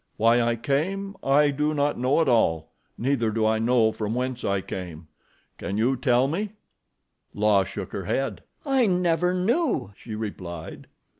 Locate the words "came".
0.55-1.15, 4.61-5.09